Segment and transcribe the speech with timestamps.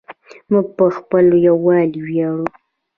[0.51, 2.45] موږ په خپل یووالي ویاړو.